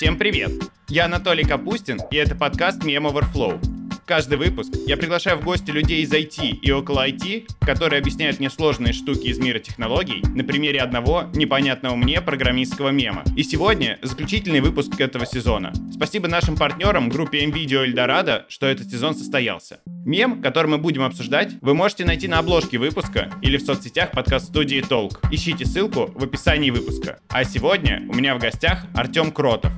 [0.00, 0.52] Всем привет!
[0.88, 3.60] Я Анатолий Капустин, и это подкаст Meme Overflow.
[4.06, 8.48] Каждый выпуск я приглашаю в гости людей из IT и около IT, которые объясняют мне
[8.48, 13.22] сложные штуки из мира технологий на примере одного непонятного мне программистского мема.
[13.36, 15.72] И сегодня заключительный выпуск этого сезона.
[15.92, 19.80] Спасибо нашим партнерам, группе NVIDIA Eldorado, что этот сезон состоялся.
[19.86, 24.80] Мем, который мы будем обсуждать, вы можете найти на обложке выпуска или в соцсетях подкаст-студии
[24.80, 25.20] Толк.
[25.30, 27.20] Ищите ссылку в описании выпуска.
[27.28, 29.70] А сегодня у меня в гостях Артем Кротов.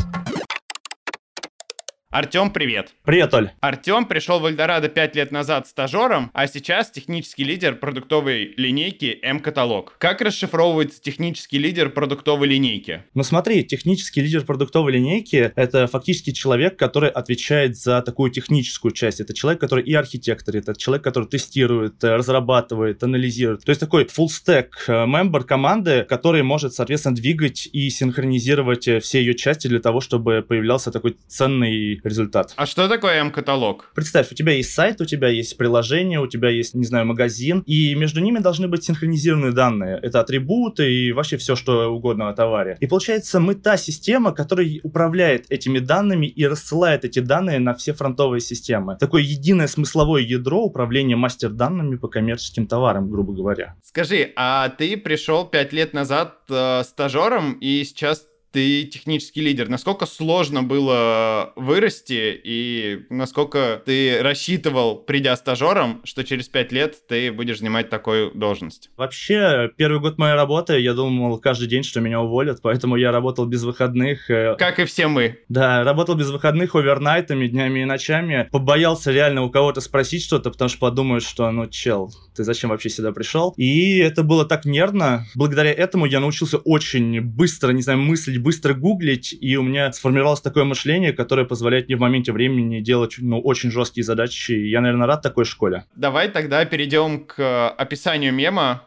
[2.13, 2.91] Артем, привет.
[3.07, 3.53] Привет, Оль.
[3.61, 9.97] Артем пришел в Эльдорадо 5 лет назад стажером, а сейчас технический лидер продуктовой линейки М-каталог.
[9.97, 13.05] Как расшифровывается технический лидер продуктовой линейки?
[13.15, 19.21] Ну смотри, технический лидер продуктовой линейки— это фактически человек, который отвечает за такую техническую часть.
[19.21, 23.65] Это человек, который и архитектор, это человек, который тестирует, э, разрабатывает, анализирует.
[23.65, 29.01] То есть такой full stack э, мембер команды, который может, соответственно, двигать и синхронизировать э,
[29.01, 32.53] все ее части для того, чтобы появлялся такой ценный результат.
[32.57, 33.91] А что такое М-каталог?
[33.95, 37.63] Представь, у тебя есть сайт, у тебя есть приложение, у тебя есть, не знаю, магазин,
[37.67, 39.99] и между ними должны быть синхронизированные данные.
[40.03, 42.77] Это атрибуты и вообще все, что угодно о товаре.
[42.81, 47.93] И получается, мы та система, которая управляет этими данными и рассылает эти данные на все
[47.93, 48.97] фронтовые системы.
[48.99, 53.77] Такое единое смысловое ядро управления мастер-данными по коммерческим товарам, грубо говоря.
[53.83, 59.69] Скажи, а ты пришел пять лет назад э, стажером, и сейчас ты технический лидер.
[59.69, 67.33] Насколько сложно было вырасти и насколько ты рассчитывал, придя стажером, что через пять лет ты
[67.33, 68.91] будешь занимать такую должность?
[68.97, 73.47] Вообще, первый год моей работы я думал каждый день, что меня уволят, поэтому я работал
[73.47, 74.31] без выходных.
[74.31, 75.39] Э, как и все мы.
[75.49, 78.49] Да, работал без выходных овернайтами, днями и ночами.
[78.53, 82.91] Побоялся реально у кого-то спросить что-то, потому что подумают, что, ну, чел, ты зачем вообще
[82.91, 83.55] сюда пришел?
[83.57, 85.25] И это было так нервно.
[85.35, 90.41] Благодаря этому я научился очень быстро, не знаю, мыслить быстро гуглить, и у меня сформировалось
[90.41, 94.53] такое мышление, которое позволяет мне в моменте времени делать ну, очень жесткие задачи.
[94.53, 95.85] Я, наверное, рад такой школе.
[95.95, 98.85] Давай тогда перейдем к описанию мема.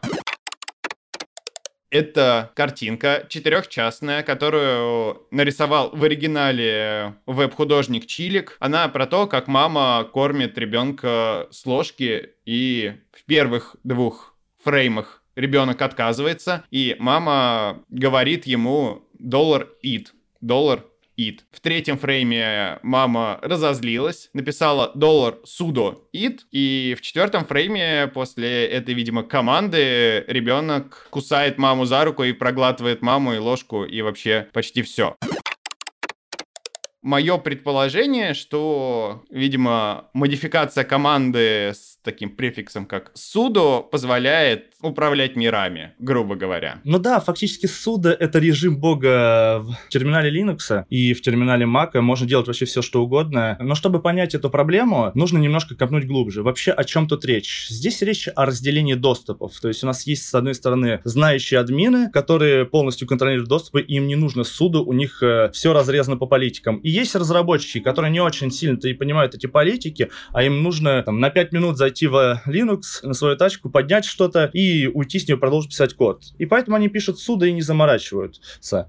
[1.90, 8.56] Это картинка четырехчастная, которую нарисовал в оригинале веб-художник Чилик.
[8.58, 15.80] Она про то, как мама кормит ребенка с ложки, и в первых двух фреймах ребенок
[15.80, 20.06] отказывается, и мама говорит ему доллар eat,
[20.40, 20.84] доллар
[21.18, 21.40] eat.
[21.50, 28.94] В третьем фрейме мама разозлилась, написала доллар судо eat, и в четвертом фрейме после этой,
[28.94, 34.82] видимо, команды ребенок кусает маму за руку и проглатывает маму и ложку и вообще почти
[34.82, 35.16] все
[37.06, 46.36] мое предположение, что, видимо, модификация команды с таким префиксом, как sudo, позволяет управлять мирами, грубо
[46.36, 46.80] говоря.
[46.84, 52.00] Ну да, фактически sudo— это режим бога в терминале Linux и в терминале Mac.
[52.00, 53.56] Можно делать вообще все, что угодно.
[53.60, 56.42] Но чтобы понять эту проблему, нужно немножко копнуть глубже.
[56.42, 57.66] Вообще, о чем тут речь?
[57.68, 59.58] Здесь речь о разделении доступов.
[59.60, 64.06] То есть у нас есть, с одной стороны, знающие админы, которые полностью контролируют доступы, им
[64.06, 66.76] не нужно суду, у них э, все разрезано по политикам.
[66.78, 71.18] И есть разработчики, которые не очень сильно-то и понимают эти политики, а им нужно там,
[71.18, 75.38] на 5 минут зайти в Linux на свою тачку, поднять что-то и уйти с нее
[75.38, 76.22] продолжить писать код.
[76.38, 78.40] И поэтому они пишут суда и не заморачиваются.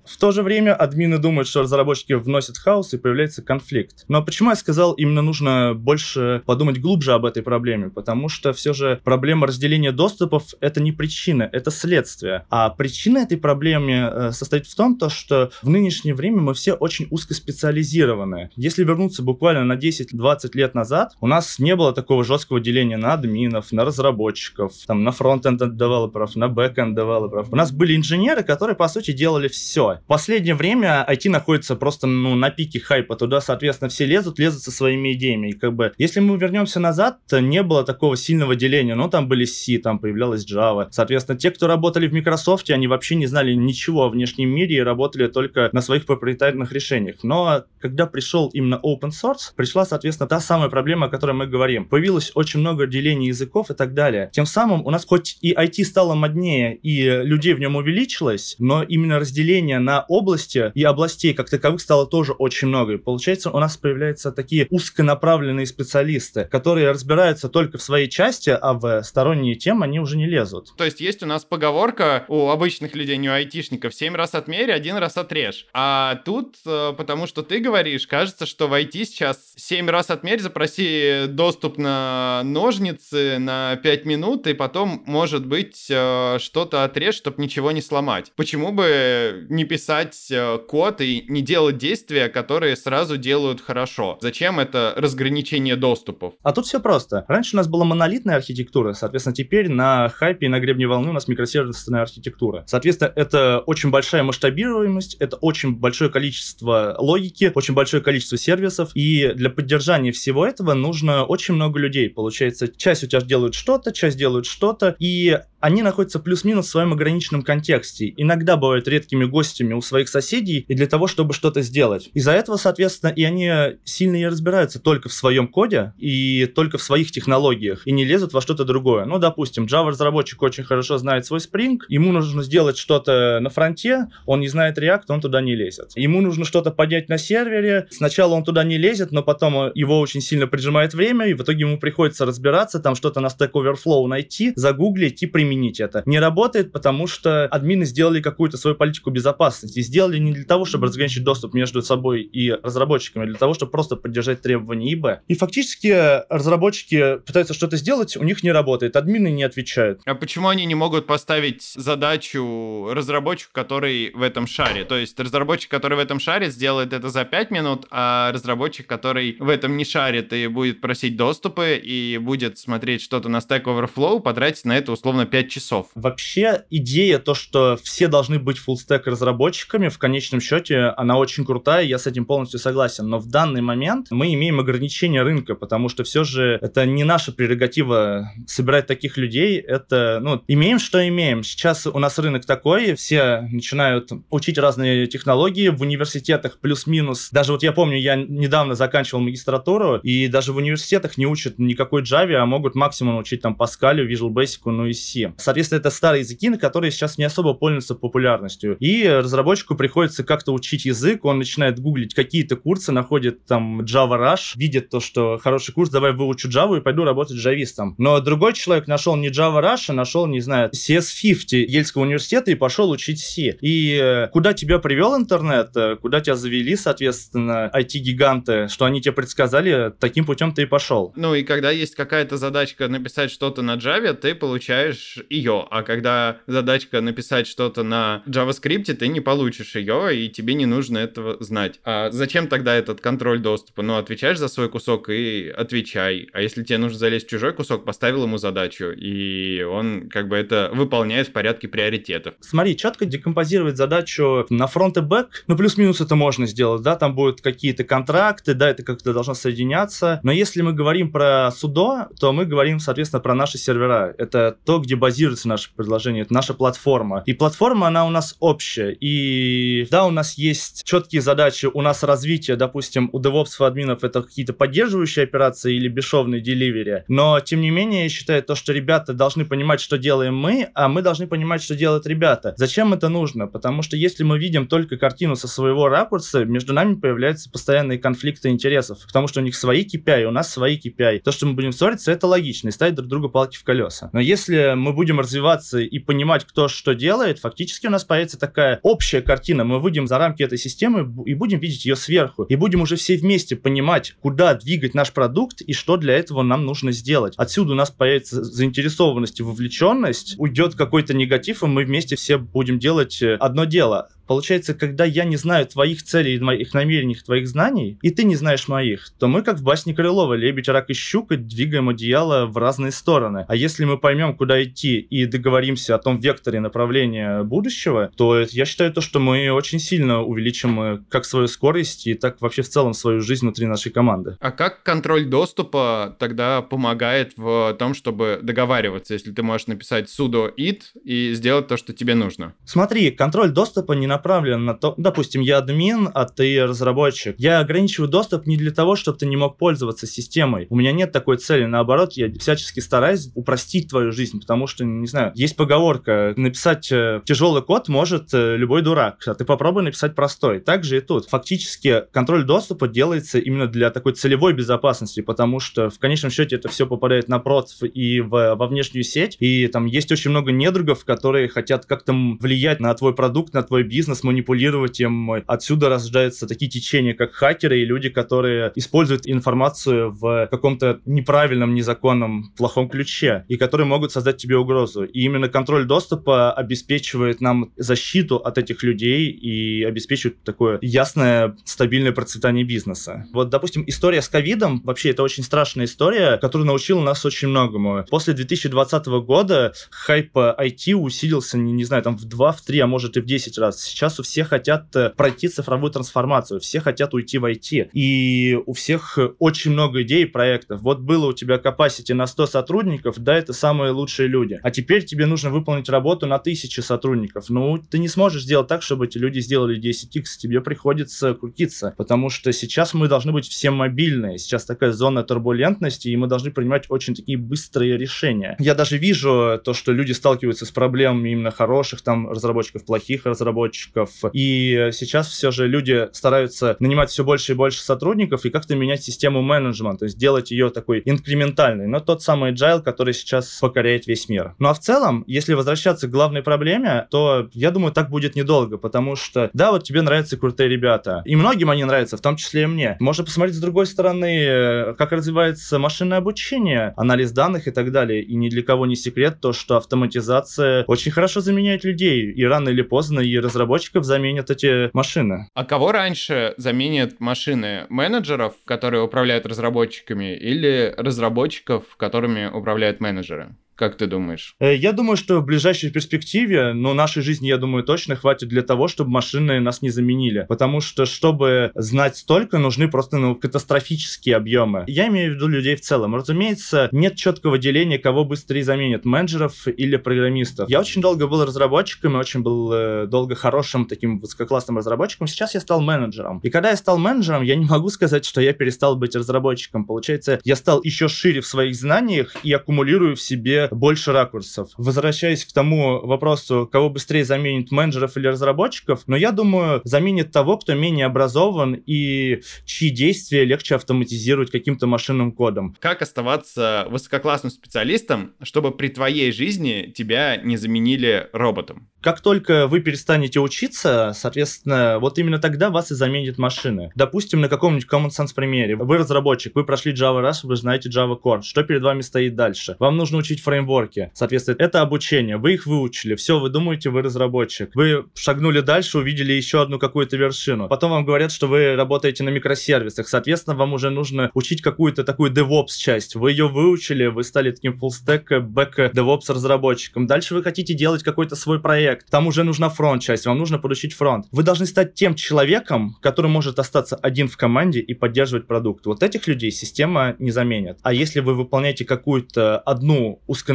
[0.06, 4.06] В то же время админы думают, что разработчики вносят хаос и появляется конфликт.
[4.08, 7.90] Но почему я сказал, именно нужно больше подумать глубже об этой проблеме?
[7.90, 12.46] Потому что все же проблема разделения доступов— это не причина, это следствие.
[12.50, 16.74] А причина этой проблемы э, состоит в том, то, что в нынешнее время мы все
[16.74, 18.50] очень узкоспециализированы.
[18.56, 23.14] Если вернуться буквально на 10-20 лет назад, у нас не было такого жесткого деления на
[23.14, 27.52] админов, на разработчиков, там, на frontend девелоперов, на backend девелоперов.
[27.52, 30.00] У нас были инженеры, которые, по сути, делали все.
[30.04, 33.16] В последнее время IT находится просто, ну, на пике хайпа.
[33.16, 35.50] Туда, соответственно, все лезут, лезут со своими идеями.
[35.50, 38.96] И как бы, если мы вернемся назад, не было такого сильного деления.
[38.96, 40.88] Ну, там были C, там появлялась Java.
[40.92, 44.82] Соответственно, те, кто работали в Microsoft, они вообще не знали ничего о внешнем мире и
[44.82, 47.18] работали только на своих проприетарных решениях.
[47.24, 51.86] Но когда пришел именно open source, пришла, соответственно, та самая проблема, о которой мы говорим.
[51.86, 54.30] Появилось очень много делений языков и так далее.
[54.34, 58.84] Тем самым у нас хоть и IT стало моднее и людей в нем увеличилось, но
[58.84, 62.94] именно разделение на области и областей как таковых стало тоже очень много.
[62.94, 68.74] И получается, у нас появляются такие узконаправленные специалисты, которые разбираются только в своей части, а
[68.74, 70.74] в сторонние темы они уже не лезут.
[70.78, 74.72] То есть есть у нас поговорка у обычных людей, не у айтишников, семь раз отмерь,
[74.72, 75.68] один раз отрежь.
[75.74, 80.40] А тут, э, потому что ты говоришь, кажется, что в IT сейчас семь раз отмерь,
[80.40, 87.42] запроси доступ на ножницы на 5 минут, и потом, может быть, э, что-то отрежь, чтобы
[87.42, 88.34] ничего не сломать.
[88.36, 94.18] Почему бы не писать э, код и не делать действия, которые сразу делают хорошо?
[94.22, 96.34] Зачем это разграничение доступов?
[96.44, 97.24] А тут все просто.
[97.30, 101.14] Раньше у нас была монолитная архитектура, соответственно, теперь на хайпе и на гребне волны у
[101.14, 102.66] нас микросервисная архитектура.
[102.68, 109.32] Соответственно, это очень большая масштабируемость, это очень большое количество логики, очень большое количество сервисов, и
[109.36, 112.10] для поддержания всего этого нужно очень много людей.
[112.10, 116.94] Получается, часть у тебя делают что-то, часть делают что-то, и они находятся плюс-минус в своем
[116.94, 118.14] ограниченном контексте.
[118.16, 122.10] Иногда бывают редкими гостями у своих соседей и для того, чтобы что-то сделать.
[122.14, 123.52] Из-за этого, соответственно, и они
[123.84, 128.34] сильно не разбираются только в своем коде и только в своих технологиях и не лезут
[128.34, 129.06] во что-то другое.
[129.06, 134.42] Ну, допустим, Java-разработчик очень хорошо знает свой Spring, ему нужно сделать что-то на фронте, он
[134.42, 135.92] не знает React, он туда не лезет.
[135.96, 140.22] Ему нужно что-то поднять на сервере, сначала он туда не лезет, но потом его очень
[140.22, 142.47] сильно прижимает время, и в итоге ему приходится разбираться,
[142.80, 146.04] там что-то на Stack Overflow найти, загуглить и применить это.
[146.06, 149.82] Не работает, потому что админы сделали какую-то свою политику безопасности.
[149.82, 153.72] Сделали не для того, чтобы разграничить доступ между собой и разработчиками, а для того, чтобы
[153.72, 155.06] просто поддержать требования ИБ.
[155.28, 160.02] И фактически разработчики пытаются что-то сделать, у них не работает, админы не отвечают.
[160.06, 164.86] А почему они не могут поставить задачу разработчику, который в этом шаре?
[164.86, 169.36] То есть разработчик, который в этом шаре, сделает это за 5 минут, а разработчик, который
[169.40, 174.20] в этом не шарит и будет просить доступы и будет смотреть что-то на Stack Overflow,
[174.22, 175.88] потратить на это условно 5 5 часов.
[175.96, 181.86] Вообще идея то, что все должны быть фуллстек разработчиками, в конечном счете, она очень крутая,
[181.86, 183.08] я с этим полностью согласен.
[183.08, 187.32] Но в данный момент мы имеем ограничение рынка, потому что все же это не наша
[187.32, 189.60] прерогатива собирать таких людей.
[189.60, 191.44] Это, ну, имеем, что имеем.
[191.44, 197.30] Сейчас у нас рынок такой, все начинают учить разные технологии в университетах плюс-минус.
[197.32, 202.02] Даже вот я помню, я недавно заканчивал магистратуру, и даже в университетах не учат никакой
[202.02, 205.34] Java, а могут максимум учить там Pascal, Visual Basic, ну и C.
[205.38, 208.78] Соответственно, это старые языки, на которые сейчас не особо пользуются популярностью.
[208.80, 214.54] И разработчику приходится как-то учить язык, он начинает гуглить какие-то курсы, находит там Java Rush,
[214.56, 217.96] видит то, что хороший курс, давай выучу Java и пойду работать джавистом.
[217.98, 222.56] Но другой человек нашел не Java Rush, а нашел, не знаю, CS50 Ельского университета и
[222.56, 223.58] пошел учить C.
[223.62, 229.14] И э, куда тебя привел интернет, э, куда тебя завели, соответственно, IT-гиганты, что они тебе
[229.14, 231.14] предсказали, таким путем ты и пошел.
[231.16, 236.38] Ну и когда есть какая-то задачка написать что-то на Java, ты получаешь ее, а когда
[236.48, 241.80] задачка написать что-то на JavaScript, ты не получишь ее, и тебе не нужно этого знать.
[241.84, 243.84] А зачем тогда этот контроль доступа?
[243.84, 246.28] Ну, отвечаешь за свой кусок и отвечай.
[246.34, 250.38] А если тебе нужно залезть в чужой кусок, поставил ему задачу, и он как бы
[250.38, 252.34] это выполняет в порядке приоритетов.
[252.40, 257.14] Смотри, четко декомпозировать задачу на фронт и бэк, ну, плюс-минус это можно сделать, да, там
[257.14, 260.20] будут какие-то контракты, да, это как-то должно соединяться.
[260.24, 264.14] Но если мы говорим про судо, то мы говорим, соответственно, про наши сервера.
[264.18, 267.24] Это то, где базируется наше предложение, это наша платформа.
[267.26, 268.92] И платформа, она у нас общая.
[268.92, 274.22] И да, у нас есть четкие задачи, у нас развитие, допустим, у DevOps админов это
[274.22, 277.04] какие-то поддерживающие операции или бесшовные деливери.
[277.08, 280.88] Но, тем не менее, я считаю то, что ребята должны понимать, что делаем мы, а
[280.88, 282.54] мы должны понимать, что делают ребята.
[282.58, 283.48] Зачем это нужно?
[283.48, 288.50] Потому что если мы видим только картину со своего ракурса, между нами появляются постоянные конфликты
[288.50, 291.20] интересов, потому что у них свои KPI, у нас свои KPI.
[291.20, 294.10] То, что мы будем ссориться, это логично, и ставить друг другу палки в колеса.
[294.14, 298.80] Но если мы будем развиваться и понимать, кто что делает, фактически у нас появится такая
[298.84, 299.64] общая картина.
[299.64, 302.44] Мы выйдем за рамки этой системы и будем видеть ее сверху.
[302.44, 306.66] И будем уже все вместе понимать, куда двигать наш продукт и что для этого нам
[306.66, 307.34] нужно сделать.
[307.38, 312.80] Отсюда у нас появится заинтересованность и вовлеченность, уйдет какой-то негатив, и мы вместе все будем
[312.80, 314.10] делать э, одно дело.
[314.28, 318.68] Получается, когда я не знаю твоих целей, моих намерений, твоих знаний, и ты не знаешь
[318.68, 322.92] моих, то мы, как в басне Крылова, лебедь, рак и щука, двигаем одеяло в разные
[322.92, 323.46] стороны.
[323.48, 328.66] А если мы поймем, куда идти, и договоримся о том векторе направления будущего, то я
[328.66, 332.70] считаю то, что мы очень сильно увеличим э, как свою скорость, и так вообще в
[332.70, 334.38] целом свою жизнь внутри нашей команды.
[334.40, 340.52] А как контроль доступа тогда помогает в том, чтобы договариваться, если ты можешь написать sudo
[340.58, 342.54] it и сделать то, что тебе нужно?
[342.66, 347.36] Смотри, контроль доступа не на направлен на то, допустим, я админ, а ты разработчик.
[347.38, 350.66] Я ограничиваю доступ не для того, чтобы ты не мог пользоваться системой.
[350.70, 351.66] У меня нет такой цели.
[351.66, 357.22] Наоборот, я всячески стараюсь упростить твою жизнь, потому что, не знаю, есть поговорка, написать э,
[357.26, 360.60] тяжелый код может э, любой дурак, а ты попробуй написать простой.
[360.60, 361.30] Так же и тут.
[361.30, 366.70] Фактически контроль доступа делается именно для такой целевой безопасности, потому что в конечном счете это
[366.70, 371.06] все попадает на прод и в, во внешнюю сеть, и там есть очень много недругов,
[371.06, 375.32] которые хотят как-то влиять на твой продукт, на твой бизнес, бизнес, манипулировать им.
[375.48, 382.54] Отсюда рождаются такие течения, как хакеры и люди, которые используют информацию в каком-то неправильном, незаконном,
[382.56, 385.04] плохом ключе, и которые могут создать тебе угрозу.
[385.04, 392.14] И именно контроль доступа обеспечивает нам защиту от этих людей и обеспечивает такое ясное, стабильное
[392.14, 393.26] процветание бизнеса.
[393.34, 398.06] Вот, допустим, история с ковидом, вообще это очень страшная история, которая научила нас очень многому.
[398.10, 402.88] После 2020 года хайп IT усилился, не, не знаю, там в 2, в 3, а
[402.88, 403.97] может и в 10 раз.
[403.98, 407.90] Сейчас у всех хотят э, пройти цифровую трансформацию, все хотят уйти в IT.
[407.94, 410.82] И у всех очень много идей и проектов.
[410.84, 414.60] Вот было у тебя capacity на 100 сотрудников, да, это самые лучшие люди.
[414.62, 417.50] А теперь тебе нужно выполнить работу на 1000 сотрудников.
[417.50, 422.30] Ну, ты не сможешь сделать так, чтобы эти люди сделали 10x, тебе приходится крутиться, потому
[422.30, 424.38] что сейчас мы должны быть все мобильные.
[424.38, 428.58] Сейчас такая зона турбулентности, и мы должны принимать очень такие быстрые решения.
[428.60, 433.87] Я даже вижу то, что люди сталкиваются с проблемами именно хороших там разработчиков, плохих разработчиков.
[434.34, 439.04] И сейчас все же люди стараются нанимать все больше и больше сотрудников и как-то менять
[439.04, 441.88] систему менеджмента, то есть делать ее такой инкрементальной.
[441.88, 444.56] Но тот самый agile, который сейчас покоряет весь мир.
[444.60, 448.78] Ну а в целом, если возвращаться к главной проблеме, то я думаю, так будет недолго,
[448.78, 452.64] потому что, да, вот тебе нравятся крутые ребята, и многим они нравятся, в том числе
[452.64, 452.98] и мне.
[453.00, 458.24] Можно посмотреть с другой стороны, как развивается машинное обучение, анализ данных и так далее.
[458.24, 462.70] И ни для кого не секрет то, что автоматизация очень хорошо заменяет людей, и рано
[462.70, 463.38] или поздно и
[463.78, 465.48] разработчиков заменят эти машины.
[465.54, 467.86] А кого раньше заменят машины?
[467.90, 473.56] Менеджеров, которые управляют разработчиками, или разработчиков, которыми управляют менеджеры?
[473.78, 474.56] Как ты думаешь?
[474.60, 478.64] Э, я думаю, что в ближайшей перспективе, но нашей жизни, я думаю, точно хватит для
[478.64, 480.48] того, чтобы машины нас не заменили.
[480.50, 484.84] Потому что, чтобы знать столько, нужны просто ну, катастрофические объемы.
[484.88, 486.16] Я имею в виду людей в целом.
[486.16, 490.68] Разумеется, нет четкого деления, кого быстрее заменят, менеджеров или программистов.
[490.70, 495.28] Я очень долго был разработчиком и очень был э, долго хорошим таким высококлассным разработчиком.
[495.28, 496.40] Сейчас я стал менеджером.
[496.40, 499.86] И когда я стал менеджером, я не могу сказать, что я перестал быть разработчиком.
[499.86, 504.70] Получается, я стал еще шире в своих знаниях и аккумулирую в себе больше ракурсов.
[504.78, 510.58] Возвращаясь к тому вопросу, кого быстрее заменит менеджеров или разработчиков, но я думаю, заменит того,
[510.58, 515.76] кто менее образован и чьи действия легче автоматизировать каким-то машинным кодом.
[515.80, 521.90] Как оставаться высококлассным специалистом, чтобы при твоей жизни тебя не заменили роботом?
[522.02, 526.92] Как только вы перестанете учиться, соответственно, вот именно тогда вас и заменят машины.
[526.96, 528.76] Допустим, на каком-нибудь common sense примере.
[528.76, 531.42] Вы разработчик, вы прошли Java раз, вы знаете Java Core.
[531.42, 532.76] Что перед вами стоит дальше?
[532.80, 534.12] Вам нужно учить фреймворки.
[534.14, 535.38] Соответственно, это обучение.
[535.38, 536.16] Вы их выучили.
[536.16, 537.72] Все, вы думаете, вы разработчик.
[537.76, 540.68] Вы шагнули дальше, увидели еще одну какую-то вершину.
[540.68, 543.08] Потом вам говорят, что вы работаете на микросервисах.
[543.08, 546.16] Соответственно, вам уже нужно учить какую-то такую DevOps часть.
[546.16, 550.08] Вы ее выучили, вы стали таким full stack, back DevOps разработчиком.
[550.08, 554.26] Дальше вы хотите делать какой-то свой проект там уже нужна фронт-часть, вам нужно поручить фронт.
[554.32, 558.86] Вы должны стать тем человеком, который может остаться один в команде и поддерживать продукт.
[558.86, 560.80] Вот этих людей система не заменит.
[560.82, 563.47] А если вы выполняете какую-то одну узконаправленную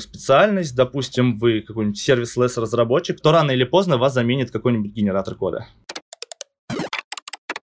[0.00, 5.66] специальность, допустим, вы какой-нибудь сервис-лесс разработчик, то рано или поздно вас заменит какой-нибудь генератор кода.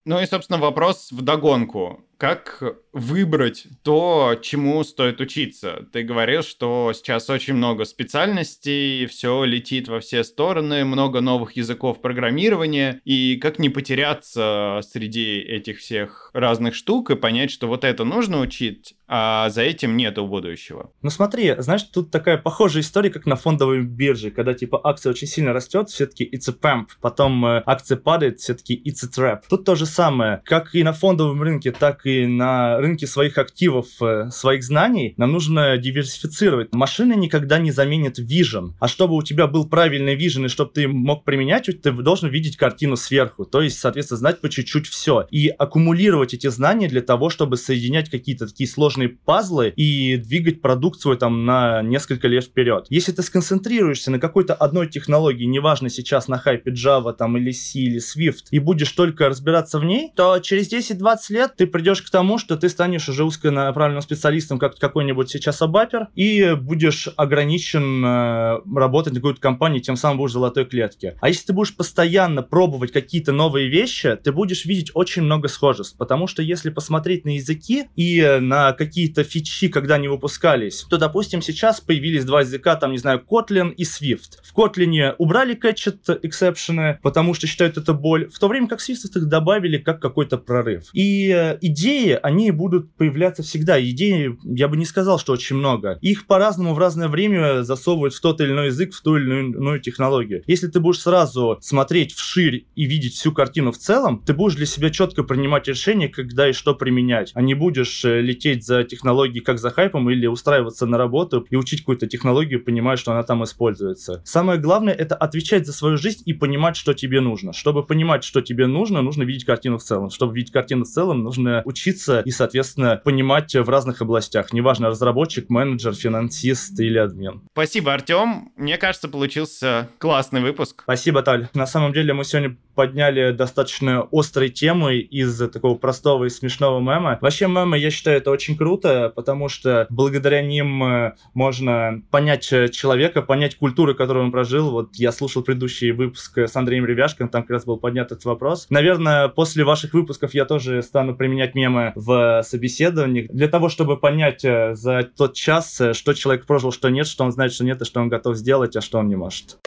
[0.05, 2.61] Ну и, собственно, вопрос в догонку как
[2.93, 5.87] выбрать то, чему стоит учиться?
[5.91, 11.99] Ты говорил, что сейчас очень много специальностей, все летит во все стороны, много новых языков
[11.99, 18.03] программирования, и как не потеряться среди этих всех разных штук и понять, что вот это
[18.03, 20.91] нужно учить, а за этим нету будущего.
[21.01, 25.27] Ну смотри, знаешь, тут такая похожая история, как на фондовой бирже, когда типа акция очень
[25.27, 29.41] сильно растет, все-таки it's a pump, потом э, акция падает, все-таки it's a trap.
[29.49, 33.37] Тут то же самое, как и на фондовом рынке, так и и на рынке своих
[33.37, 36.73] активов, э, своих знаний, нам нужно диверсифицировать.
[36.73, 38.73] Машины никогда не заменят vision.
[38.79, 42.57] А чтобы у тебя был правильный vision и чтобы ты мог применять, ты должен видеть
[42.57, 43.45] картину сверху.
[43.45, 45.27] То есть, соответственно, знать по чуть-чуть все.
[45.31, 50.99] И аккумулировать эти знания для того, чтобы соединять какие-то такие сложные пазлы и двигать продукт
[50.99, 52.85] свой там на несколько лет вперед.
[52.89, 57.79] Если ты сконцентрируешься на какой-то одной технологии, неважно сейчас на хайпе Java там или C
[57.79, 62.09] или Swift, и будешь только разбираться в ней, то через 10-20 лет ты придешь к
[62.09, 68.59] тому, что ты станешь уже узконаправленным специалистом, как какой-нибудь сейчас Абапер, и будешь ограничен э,
[68.75, 71.17] работать на какой-то компании, тем самым будешь в золотой клетке.
[71.21, 75.97] А если ты будешь постоянно пробовать какие-то новые вещи, ты будешь видеть очень много схожеств,
[75.97, 81.41] потому что если посмотреть на языки и на какие-то фичи, когда они выпускались, то, допустим,
[81.41, 84.39] сейчас появились два языка, там, не знаю, Kotlin и Swift.
[84.43, 89.17] В Kotlin убрали catchet эксепшены, потому что считают это боль, в то время как Swift
[89.17, 90.89] их добавили как какой-то прорыв.
[90.93, 93.81] И э, идея идеи, они будут появляться всегда.
[93.81, 95.97] Идеи, я бы не сказал, что очень много.
[96.01, 99.79] Их по-разному в разное время засовывают в тот или иной язык, в ту или иную
[99.79, 100.43] технологию.
[100.47, 104.65] Если ты будешь сразу смотреть вширь и видеть всю картину в целом, ты будешь для
[104.65, 109.43] себя четко принимать решение, когда и что применять, а не будешь э, лететь за технологией
[109.43, 113.43] как за хайпом или устраиваться на работу и учить какую-то технологию, понимая, что она там
[113.43, 114.21] используется.
[114.25, 117.53] Самое главное— это отвечать за свою жизнь и понимать, что тебе нужно.
[117.53, 120.09] Чтобы понимать, что тебе нужно, нужно видеть картину в целом.
[120.09, 124.53] Чтобы видеть картину в целом, нужно учиться и, соответственно, понимать в разных областях.
[124.53, 127.41] Неважно, разработчик, менеджер, финансист или админ.
[127.53, 128.51] Спасибо, Артем.
[128.55, 130.81] Мне кажется, получился классный выпуск.
[130.83, 131.49] Спасибо, Таль.
[131.53, 137.19] На самом деле мы сегодня подняли достаточно острые темы из такого простого и смешного мема.
[137.21, 142.69] Вообще мемы, я считаю, это очень круто, потому что благодаря ним э, можно понять э,
[142.69, 144.71] человека, понять культуру, которую он прожил.
[144.71, 148.65] Вот я слушал предыдущий выпуск с Андреем Ревяшкин, там как раз был поднят этот вопрос.
[148.71, 154.43] Наверное, после ваших выпусков я тоже стану применять мемы в собеседованиях для того, чтобы понять
[154.43, 157.85] э, за тот час, что человек прожил, что нет, что он знает, что нет, и
[157.85, 159.59] что он готов сделать, а что он не может.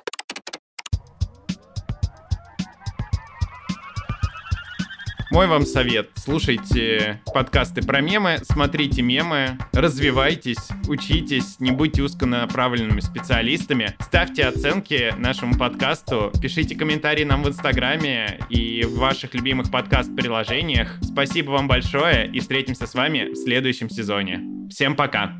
[5.34, 6.10] Мой вам совет.
[6.14, 15.58] Слушайте подкасты про мемы, смотрите мемы, развивайтесь, учитесь, не будьте узконаправленными специалистами, ставьте оценки нашему
[15.58, 20.98] подкасту, пишите комментарии нам в Инстаграме и в ваших любимых подкаст-приложениях.
[21.02, 24.40] Спасибо вам большое и встретимся с вами в следующем сезоне.
[24.70, 25.36] Всем пока!